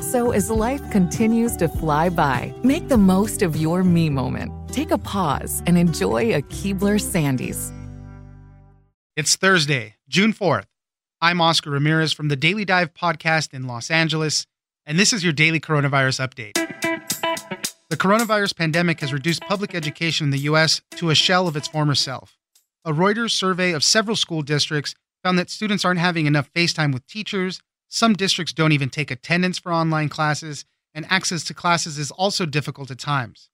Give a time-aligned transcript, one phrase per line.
[0.00, 4.52] So as life continues to fly by, make the most of your me moment.
[4.72, 7.72] Take a pause and enjoy a Keebler Sandies.
[9.16, 10.66] It's Thursday, June 4th.
[11.22, 14.46] I'm Oscar Ramirez from the Daily Dive podcast in Los Angeles,
[14.84, 16.52] and this is your daily coronavirus update.
[17.88, 20.82] The coronavirus pandemic has reduced public education in the U.S.
[20.96, 22.36] to a shell of its former self.
[22.84, 24.94] A Reuters survey of several school districts
[25.24, 29.58] found that students aren't having enough FaceTime with teachers, some districts don't even take attendance
[29.58, 33.50] for online classes, and access to classes is also difficult at times.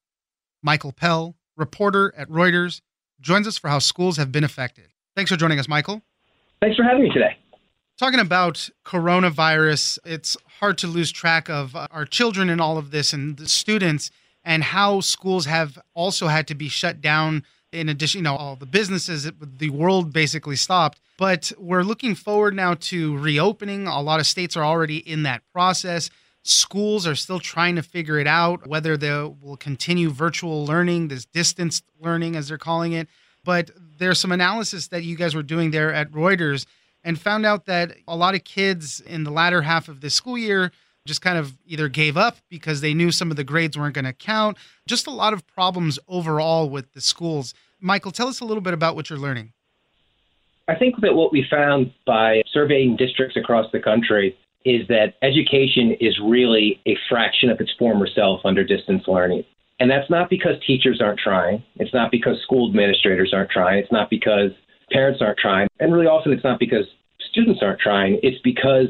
[0.61, 2.81] Michael Pell, reporter at Reuters,
[3.19, 4.89] joins us for how schools have been affected.
[5.15, 6.01] Thanks for joining us, Michael.
[6.61, 7.37] Thanks for having me today.
[7.99, 13.13] Talking about coronavirus, it's hard to lose track of our children in all of this
[13.13, 14.09] and the students
[14.43, 18.55] and how schools have also had to be shut down in addition, you know, all
[18.55, 20.99] the businesses, the world basically stopped.
[21.17, 23.87] But we're looking forward now to reopening.
[23.87, 26.09] A lot of states are already in that process.
[26.43, 31.25] Schools are still trying to figure it out whether they will continue virtual learning, this
[31.25, 33.07] distance learning, as they're calling it.
[33.43, 36.65] But there's some analysis that you guys were doing there at Reuters
[37.03, 40.37] and found out that a lot of kids in the latter half of this school
[40.37, 40.71] year
[41.05, 44.05] just kind of either gave up because they knew some of the grades weren't going
[44.05, 44.57] to count.
[44.87, 47.53] Just a lot of problems overall with the schools.
[47.79, 49.51] Michael, tell us a little bit about what you're learning.
[50.67, 55.91] I think that what we found by surveying districts across the country is that education
[55.99, 59.43] is really a fraction of its former self under distance learning.
[59.81, 61.61] And that's not because teachers aren't trying.
[61.75, 63.79] It's not because school administrators aren't trying.
[63.79, 64.51] It's not because
[64.91, 65.67] parents aren't trying.
[65.81, 66.85] And really often it's not because
[67.29, 68.19] students aren't trying.
[68.23, 68.87] It's because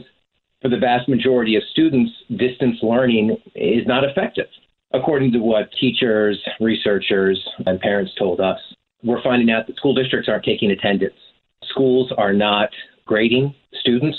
[0.63, 4.47] for the vast majority of students, distance learning is not effective,
[4.93, 8.57] according to what teachers, researchers, and parents told us.
[9.03, 11.17] We're finding out that school districts aren't taking attendance.
[11.65, 12.69] Schools are not
[13.05, 14.17] grading students.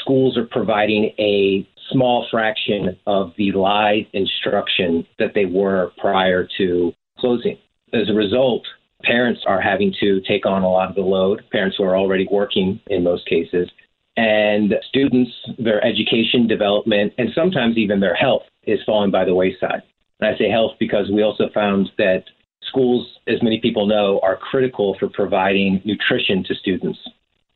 [0.00, 6.94] Schools are providing a small fraction of the live instruction that they were prior to
[7.18, 7.58] closing.
[7.92, 8.62] As a result,
[9.02, 12.26] parents are having to take on a lot of the load, parents who are already
[12.30, 13.68] working in most cases,
[14.16, 19.82] and students, their education, development, and sometimes even their health is falling by the wayside.
[20.20, 22.24] And I say health because we also found that
[22.62, 26.98] schools, as many people know, are critical for providing nutrition to students.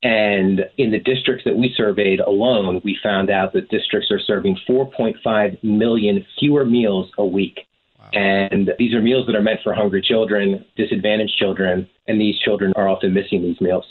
[0.03, 4.59] And in the districts that we surveyed alone, we found out that districts are serving
[4.69, 7.67] 4.5 million fewer meals a week.
[7.99, 8.11] Wow.
[8.13, 12.73] And these are meals that are meant for hungry children, disadvantaged children, and these children
[12.77, 13.85] are often missing these meals.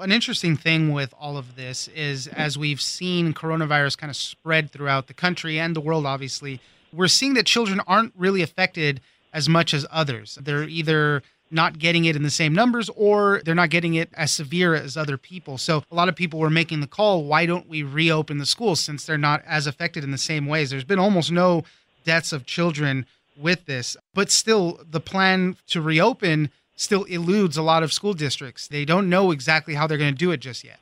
[0.00, 4.70] An interesting thing with all of this is as we've seen coronavirus kind of spread
[4.70, 6.60] throughout the country and the world, obviously,
[6.92, 9.00] we're seeing that children aren't really affected
[9.32, 10.38] as much as others.
[10.40, 14.32] They're either not getting it in the same numbers or they're not getting it as
[14.32, 15.58] severe as other people.
[15.58, 18.78] So a lot of people were making the call, why don't we reopen the schools
[18.78, 20.70] since they're not as affected in the same ways?
[20.70, 21.64] There's been almost no
[22.04, 23.04] deaths of children
[23.36, 28.68] with this, but still the plan to reopen still eludes a lot of school districts.
[28.68, 30.78] They don't know exactly how they're going to do it just yet.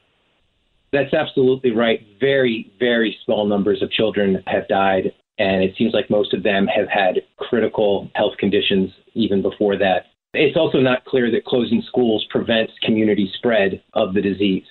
[0.92, 2.06] That's absolutely right.
[2.20, 6.66] Very, very small numbers of children have died, and it seems like most of them
[6.66, 10.06] have had critical health conditions even before that.
[10.32, 14.66] It's also not clear that closing schools prevents community spread of the disease.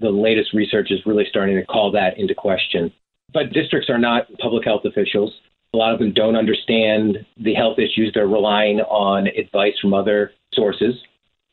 [0.00, 2.92] The latest research is really starting to call that into question.
[3.32, 5.32] But districts are not public health officials.
[5.74, 8.10] A lot of them don't understand the health issues.
[8.14, 10.94] They're relying on advice from other sources.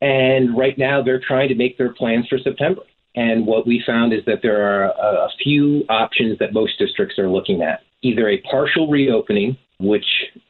[0.02, 2.82] And right now, they're trying to make their plans for September.
[3.16, 7.18] And what we found is that there are a, a few options that most districts
[7.18, 10.06] are looking at either a partial reopening, which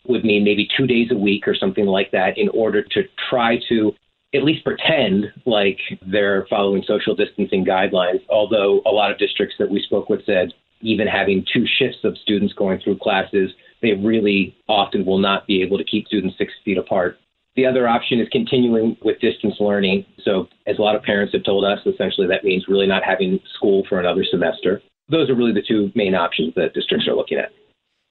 [0.07, 3.57] would mean maybe two days a week or something like that, in order to try
[3.69, 3.93] to
[4.33, 8.19] at least pretend like they're following social distancing guidelines.
[8.29, 10.53] Although a lot of districts that we spoke with said
[10.85, 13.51] even having two shifts of students going through classes,
[13.81, 17.17] they really often will not be able to keep students six feet apart.
[17.55, 20.05] The other option is continuing with distance learning.
[20.23, 23.39] So, as a lot of parents have told us, essentially that means really not having
[23.55, 24.81] school for another semester.
[25.09, 27.51] Those are really the two main options that districts are looking at.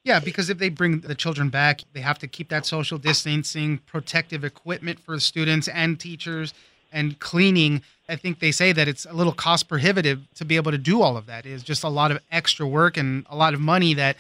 [0.05, 3.79] Yeah, because if they bring the children back, they have to keep that social distancing,
[3.79, 6.53] protective equipment for students and teachers,
[6.95, 7.83] and cleaning.
[8.09, 11.03] I think they say that it's a little cost prohibitive to be able to do
[11.03, 11.45] all of that.
[11.45, 14.17] It's just a lot of extra work and a lot of money that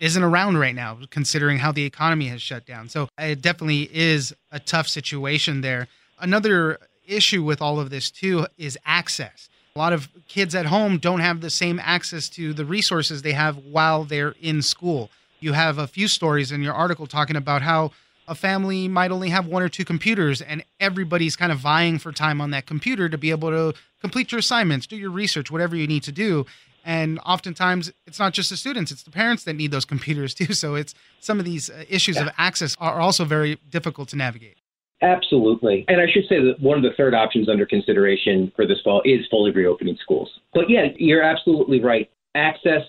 [0.00, 2.88] isn't around right now, considering how the economy has shut down.
[2.88, 5.88] So it definitely is a tough situation there.
[6.18, 9.48] Another issue with all of this, too, is access.
[9.74, 13.32] A lot of kids at home don't have the same access to the resources they
[13.32, 15.10] have while they're in school.
[15.40, 17.92] You have a few stories in your article talking about how
[18.28, 22.12] a family might only have one or two computers and everybody's kind of vying for
[22.12, 25.76] time on that computer to be able to complete your assignments, do your research, whatever
[25.76, 26.46] you need to do.
[26.84, 30.54] And oftentimes, it's not just the students; it's the parents that need those computers too.
[30.54, 32.26] So it's some of these uh, issues yeah.
[32.26, 34.58] of access are also very difficult to navigate.
[35.02, 35.84] Absolutely.
[35.88, 39.02] And I should say that one of the third options under consideration for this fall
[39.04, 40.30] is fully reopening schools.
[40.54, 42.08] But yeah, you're absolutely right.
[42.34, 42.82] Access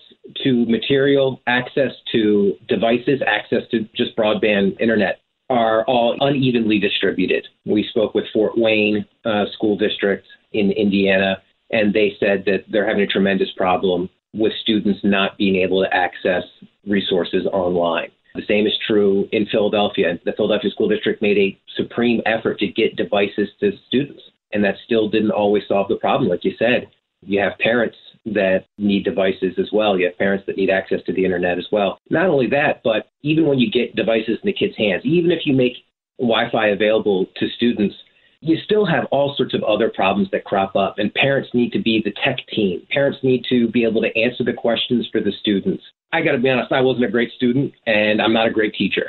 [0.44, 5.20] to material, access to devices, access to just broadband internet
[5.50, 7.48] are all unevenly distributed.
[7.66, 11.42] We spoke with Fort Wayne uh, School District in Indiana
[11.72, 15.94] and they said that they're having a tremendous problem with students not being able to
[15.94, 16.44] access
[16.86, 18.10] resources online.
[18.36, 20.20] The same is true in Philadelphia.
[20.24, 24.22] The Philadelphia School District made a supreme effort to get devices to students,
[24.54, 26.30] and that still didn't always solve the problem.
[26.30, 26.88] Like you said,
[27.22, 27.98] you have parents
[28.34, 29.98] that need devices as well.
[29.98, 32.00] You have parents that need access to the internet as well.
[32.10, 35.46] Not only that, but even when you get devices in the kids' hands, even if
[35.46, 35.74] you make
[36.20, 37.96] Wi Fi available to students,
[38.42, 41.82] you still have all sorts of other problems that crop up, and parents need to
[41.82, 42.86] be the tech team.
[42.92, 45.84] Parents need to be able to answer the questions for the students.
[46.14, 48.74] I got to be honest, I wasn't a great student, and I'm not a great
[48.74, 49.06] teacher.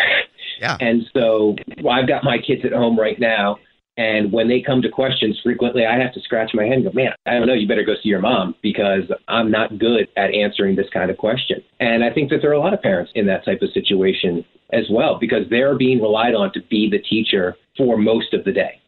[0.61, 0.77] Yeah.
[0.81, 3.59] And so well, I've got my kids at home right now,
[3.99, 6.93] and when they come to questions, frequently I have to scratch my head and go,
[6.93, 10.33] man, I don't know, you better go see your mom because I'm not good at
[10.33, 11.63] answering this kind of question.
[11.81, 14.45] And I think that there are a lot of parents in that type of situation
[14.73, 18.53] as well because they're being relied on to be the teacher for most of the
[18.53, 18.81] day.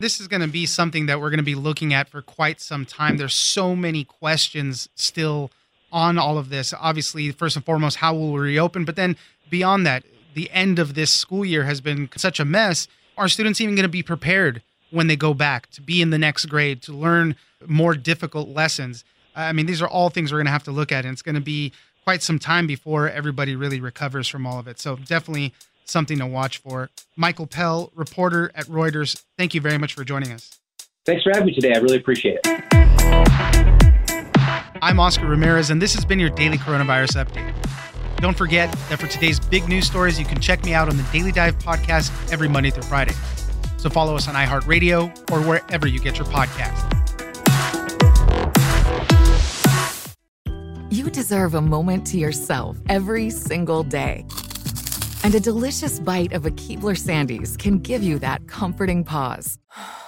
[0.00, 2.60] This is going to be something that we're going to be looking at for quite
[2.60, 3.16] some time.
[3.16, 5.50] There's so many questions still
[5.90, 6.74] on all of this.
[6.78, 8.84] Obviously, first and foremost, how will we reopen?
[8.84, 9.16] But then
[9.48, 10.04] beyond that,
[10.34, 12.86] the end of this school year has been such a mess.
[13.18, 16.18] Are students even going to be prepared when they go back to be in the
[16.18, 17.34] next grade, to learn
[17.66, 19.04] more difficult lessons?
[19.34, 21.22] I mean, these are all things we're going to have to look at, and it's
[21.22, 21.72] going to be
[22.04, 24.78] quite some time before everybody really recovers from all of it.
[24.78, 25.52] So, definitely
[25.84, 26.90] something to watch for.
[27.16, 30.56] Michael Pell, reporter at Reuters, thank you very much for joining us.
[31.04, 31.74] Thanks for having me today.
[31.74, 32.68] I really appreciate it.
[34.80, 37.52] I'm Oscar Ramirez, and this has been your daily coronavirus update.
[38.20, 41.04] Don't forget that for today's big news stories, you can check me out on the
[41.12, 43.14] Daily Dive podcast every Monday through Friday.
[43.76, 46.84] So follow us on iHeartRadio or wherever you get your podcast.
[50.90, 54.26] You deserve a moment to yourself every single day.
[55.22, 59.58] And a delicious bite of a Keebler Sandies can give you that comforting pause.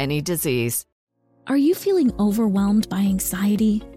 [0.00, 0.86] any disease.
[1.46, 3.82] Are you feeling overwhelmed by anxiety,